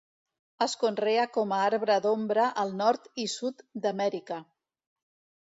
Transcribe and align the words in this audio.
Es 0.65 0.71
conrea 0.83 1.25
com 1.35 1.53
a 1.57 1.59
arbre 1.65 1.97
d'ombra 2.07 2.47
al 2.65 2.73
Nord 2.81 3.07
i 3.27 3.27
Sud 3.35 3.63
d'Amèrica. 3.85 4.43